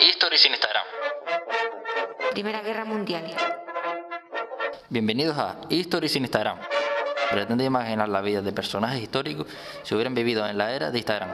Stories 0.00 0.46
en 0.46 0.52
Instagram. 0.52 0.84
Primera 2.32 2.62
Guerra 2.62 2.86
Mundial. 2.86 3.24
Bienvenidos 4.88 5.36
a 5.36 5.60
Stories 5.68 6.16
en 6.16 6.22
Instagram. 6.22 6.58
Pretende 7.30 7.64
imaginar 7.64 8.08
la 8.08 8.22
vida 8.22 8.40
de 8.40 8.50
personajes 8.50 9.02
históricos 9.02 9.46
si 9.82 9.94
hubieran 9.94 10.14
vivido 10.14 10.46
en 10.46 10.56
la 10.56 10.72
era 10.72 10.90
de 10.90 10.98
Instagram. 10.98 11.30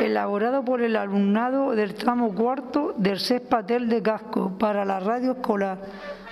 Elaborado 0.00 0.64
por 0.64 0.82
el 0.82 0.96
alumnado 0.96 1.76
del 1.76 1.94
tramo 1.94 2.34
cuarto 2.34 2.92
del 2.96 3.20
CES 3.20 3.42
Patel 3.42 3.88
de 3.88 4.02
Casco 4.02 4.58
para 4.58 4.84
la 4.84 4.98
radio 4.98 5.32
escolar, 5.32 5.78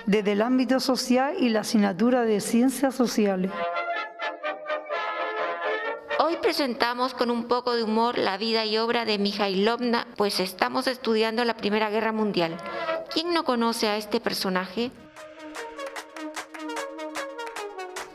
desde 0.05 0.33
el 0.33 0.41
ámbito 0.41 0.81
social 0.81 1.35
y 1.39 1.49
la 1.49 1.61
asignatura 1.61 2.23
de 2.23 2.41
Ciencias 2.41 2.93
Sociales. 2.93 3.49
Hoy 6.27 6.37
presentamos 6.37 7.13
con 7.13 7.29
un 7.29 7.47
poco 7.47 7.75
de 7.75 7.83
humor 7.83 8.17
la 8.17 8.35
vida 8.37 8.65
y 8.65 8.79
obra 8.79 9.05
de 9.05 9.19
Mikhailovna, 9.19 10.07
pues 10.17 10.39
estamos 10.39 10.87
estudiando 10.87 11.45
la 11.45 11.55
Primera 11.55 11.91
Guerra 11.91 12.11
Mundial. 12.11 12.57
¿Quién 13.13 13.31
no 13.31 13.43
conoce 13.43 13.89
a 13.89 13.97
este 13.97 14.19
personaje? 14.19 14.89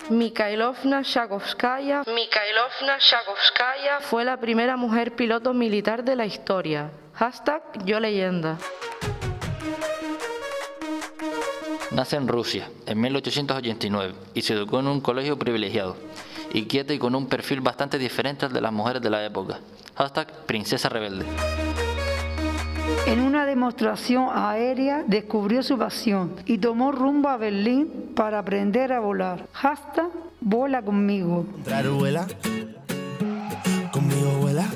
Mikhailovna 0.09 1.03
Shakovskaya. 1.03 2.03
Mikhailovna 2.13 2.99
Shakovskaya 2.99 4.01
fue 4.01 4.25
la 4.25 4.39
primera 4.39 4.77
mujer 4.77 5.15
piloto 5.15 5.55
militar 5.55 6.03
de 6.03 6.17
la 6.17 6.27
historia. 6.27 6.91
Hashtag 7.15 7.63
yo 7.85 8.01
leyenda. 8.01 8.59
Nace 11.93 12.17
en 12.17 12.27
Rusia 12.27 12.69
en 12.87 13.01
1889 13.01 14.15
y 14.35 14.43
se 14.43 14.55
educó 14.55 14.81
en 14.81 14.89
un 14.89 15.01
colegio 15.01 15.39
privilegiado, 15.39 15.97
inquieta 16.53 16.93
y 16.93 16.99
con 16.99 17.15
un 17.15 17.27
perfil 17.27 17.61
bastante 17.61 17.99
diferente 17.99 18.47
al 18.47 18.53
de 18.53 18.61
las 18.61 18.73
mujeres 18.73 19.03
de 19.03 19.11
la 19.11 19.25
época. 19.25 19.61
Hashtag 19.97 20.47
princesa 20.47 20.89
rebelde. 20.89 21.25
En 23.07 23.21
una 23.21 23.47
demostración 23.47 24.29
aérea 24.33 25.05
descubrió 25.07 25.63
su 25.63 25.79
pasión 25.79 26.37
y 26.47 26.59
tomó 26.59 26.93
rumbo 26.93 27.29
a 27.29 27.37
Berlín 27.37 28.13
para 28.15 28.39
aprender 28.39 28.93
a 28.93 29.01
volar. 29.01 29.47
Hashtag 29.53 30.11
vuela 30.41 30.83
conmigo. 30.83 31.47
vuela. 31.99 32.27
Conmigo 33.93 34.31
vuela. 34.41 34.67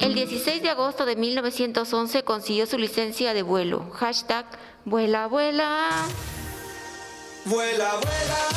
El 0.00 0.14
16 0.14 0.62
de 0.62 0.70
agosto 0.70 1.04
de 1.04 1.16
1911 1.16 2.22
consiguió 2.24 2.66
su 2.66 2.78
licencia 2.78 3.34
de 3.34 3.42
vuelo. 3.42 3.90
Hashtag 3.92 4.46
vuela, 4.84 5.26
vuela. 5.26 5.88
Vuela, 7.44 7.90
vuela. 7.94 8.49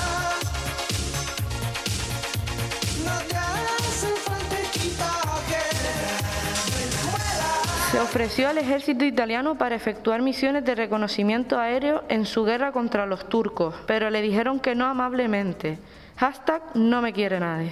Se 7.94 8.00
ofreció 8.00 8.50
al 8.50 8.58
ejército 8.58 9.06
italiano 9.06 9.56
para 9.56 9.76
efectuar 9.76 10.24
misiones 10.24 10.66
de 10.66 10.74
reconocimiento 10.74 11.60
aéreo 11.60 12.04
en 12.10 12.26
su 12.26 12.44
guerra 12.44 12.72
contra 12.72 13.06
los 13.06 13.30
turcos, 13.30 13.76
pero 13.86 14.10
le 14.10 14.24
dijeron 14.24 14.60
que 14.60 14.74
no 14.74 14.88
amablemente. 14.88 15.78
Hashtag 16.16 16.76
no 16.76 17.04
me 17.04 17.14
quiere 17.14 17.40
nadie. 17.40 17.72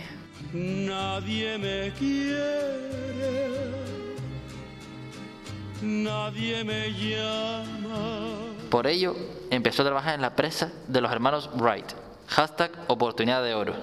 Nadie 0.53 1.57
me 1.57 1.91
quiere, 1.97 3.47
nadie 5.81 6.63
me 6.65 6.93
llama. 6.93 8.27
Por 8.69 8.85
ello, 8.85 9.15
empezó 9.49 9.81
a 9.81 9.85
trabajar 9.85 10.13
en 10.13 10.21
la 10.21 10.35
presa 10.35 10.71
de 10.87 11.01
los 11.01 11.11
hermanos 11.11 11.49
Wright. 11.55 11.93
Hashtag 12.27 12.69
oportunidad 12.85 13.43
de 13.43 13.55
oro. 13.55 13.73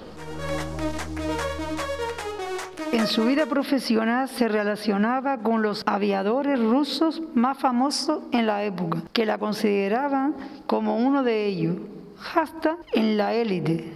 En 2.92 3.06
su 3.06 3.24
vida 3.24 3.44
profesional 3.46 4.28
se 4.28 4.48
relacionaba 4.48 5.38
con 5.38 5.62
los 5.62 5.82
aviadores 5.86 6.58
rusos 6.58 7.20
más 7.34 7.58
famosos 7.58 8.22
en 8.32 8.46
la 8.46 8.64
época, 8.64 9.02
que 9.12 9.26
la 9.26 9.36
consideraban 9.36 10.34
como 10.66 10.96
uno 10.96 11.22
de 11.22 11.46
ellos. 11.46 11.76
Hashtag 12.16 12.78
en 12.94 13.18
la 13.18 13.34
élite. 13.34 13.92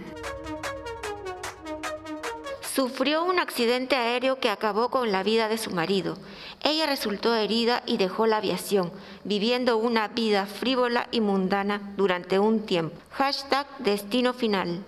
Sufrió 2.61 3.23
un 3.23 3.39
accidente 3.39 3.95
aéreo 3.95 4.39
que 4.39 4.49
acabó 4.49 4.89
con 4.89 5.11
la 5.11 5.23
vida 5.23 5.47
de 5.47 5.57
su 5.57 5.71
marido. 5.71 6.17
Ella 6.63 6.85
resultó 6.85 7.35
herida 7.35 7.83
y 7.85 7.97
dejó 7.97 8.25
la 8.25 8.37
aviación, 8.37 8.91
viviendo 9.23 9.77
una 9.77 10.07
vida 10.07 10.45
frívola 10.45 11.07
y 11.11 11.19
mundana 11.19 11.93
durante 11.97 12.39
un 12.39 12.65
tiempo. 12.65 12.95
Hashtag 13.11 13.67
destino 13.79 14.33
final. 14.33 14.83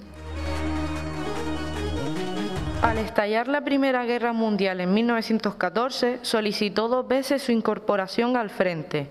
Al 2.81 2.97
estallar 2.97 3.47
la 3.47 3.61
Primera 3.61 4.05
Guerra 4.05 4.33
Mundial 4.33 4.81
en 4.81 4.93
1914, 4.93 6.19
solicitó 6.21 6.87
dos 6.87 7.07
veces 7.07 7.43
su 7.43 7.51
incorporación 7.51 8.37
al 8.37 8.49
frente. 8.49 9.09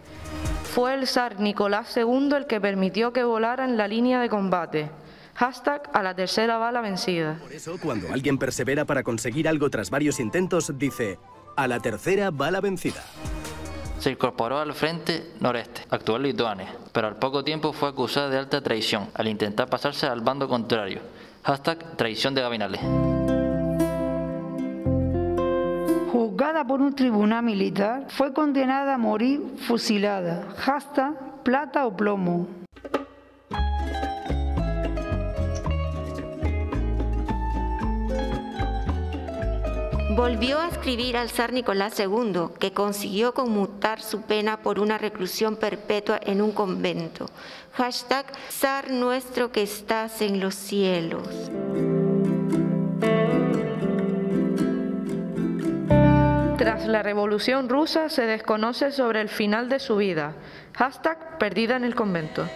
Fue 0.64 0.94
el 0.94 1.06
zar 1.06 1.40
Nicolás 1.40 1.96
II 1.96 2.30
el 2.36 2.46
que 2.46 2.60
permitió 2.60 3.12
que 3.12 3.24
volara 3.24 3.64
en 3.64 3.76
la 3.76 3.88
línea 3.88 4.20
de 4.20 4.28
combate. 4.28 4.90
Hashtag 5.34 5.90
a 5.92 6.02
la 6.02 6.14
tercera 6.14 6.58
bala 6.58 6.80
vencida. 6.80 7.38
Por 7.40 7.52
eso, 7.52 7.76
cuando 7.80 8.12
alguien 8.12 8.38
persevera 8.38 8.84
para 8.84 9.02
conseguir 9.02 9.48
algo 9.48 9.68
tras 9.70 9.90
varios 9.90 10.20
intentos, 10.20 10.72
dice, 10.78 11.18
a 11.56 11.66
la 11.66 11.80
tercera 11.80 12.30
bala 12.30 12.60
vencida. 12.60 13.02
Se 13.98 14.10
incorporó 14.10 14.58
al 14.58 14.74
Frente 14.74 15.32
Noreste, 15.40 15.82
actual 15.90 16.22
Lituania, 16.22 16.74
pero 16.92 17.08
al 17.08 17.16
poco 17.16 17.42
tiempo 17.42 17.72
fue 17.72 17.88
acusada 17.88 18.28
de 18.28 18.38
alta 18.38 18.60
traición 18.60 19.08
al 19.14 19.28
intentar 19.28 19.68
pasarse 19.68 20.06
al 20.06 20.20
bando 20.20 20.48
contrario. 20.48 21.00
Hashtag 21.42 21.96
traición 21.96 22.34
de 22.34 22.42
Gavinales. 22.42 22.80
Por 26.62 26.80
un 26.80 26.94
tribunal 26.94 27.42
militar, 27.42 28.06
fue 28.08 28.32
condenada 28.32 28.94
a 28.94 28.98
morir 28.98 29.42
fusilada. 29.66 30.46
Hashtag 30.56 31.42
plata 31.42 31.84
o 31.84 31.94
plomo. 31.94 32.46
Volvió 40.16 40.60
a 40.60 40.68
escribir 40.68 41.16
al 41.16 41.28
zar 41.28 41.52
Nicolás 41.52 41.98
II, 41.98 42.50
que 42.60 42.72
consiguió 42.72 43.34
conmutar 43.34 44.00
su 44.00 44.22
pena 44.22 44.62
por 44.62 44.78
una 44.78 44.96
reclusión 44.96 45.56
perpetua 45.56 46.20
en 46.22 46.40
un 46.40 46.52
convento. 46.52 47.26
Hashtag 47.72 48.26
zar 48.48 48.90
nuestro 48.90 49.50
que 49.50 49.62
estás 49.62 50.22
en 50.22 50.40
los 50.40 50.54
cielos. 50.54 51.28
Tras 56.74 56.88
la 56.88 57.04
Revolución 57.04 57.68
Rusa 57.68 58.08
se 58.08 58.26
desconoce 58.26 58.90
sobre 58.90 59.20
el 59.20 59.28
final 59.28 59.68
de 59.68 59.78
su 59.78 59.94
vida. 59.94 60.34
Hashtag 60.72 61.38
perdida 61.38 61.76
en 61.76 61.84
el 61.84 61.94
convento. 61.94 62.48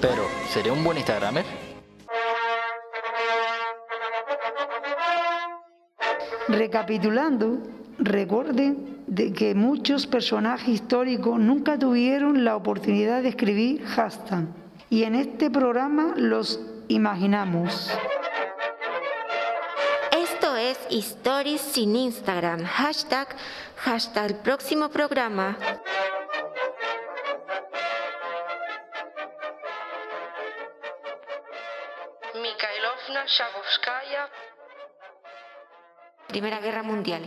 Pero, 0.00 0.22
¿seré 0.48 0.72
un 0.72 0.82
buen 0.82 0.96
Instagramer? 0.96 1.44
Recapitulando, 6.48 7.58
recuerden 8.00 8.97
de 9.08 9.32
que 9.32 9.54
muchos 9.54 10.06
personajes 10.06 10.68
históricos 10.68 11.40
nunca 11.40 11.78
tuvieron 11.78 12.44
la 12.44 12.56
oportunidad 12.56 13.22
de 13.22 13.30
escribir 13.30 13.84
hashtag 13.86 14.44
y 14.90 15.04
en 15.04 15.14
este 15.14 15.50
programa 15.50 16.12
los 16.16 16.60
imaginamos. 16.88 17.90
Esto 20.12 20.56
es 20.56 20.78
Stories 20.90 21.60
sin 21.60 21.96
Instagram. 21.96 22.64
Hashtag 22.64 23.28
hasta 23.84 24.26
el 24.26 24.36
próximo 24.36 24.88
programa. 24.90 25.56
Mikhailovna 32.34 33.24
Shakovskaya 33.26 34.28
Primera 36.28 36.60
Guerra 36.60 36.82
Mundial. 36.82 37.24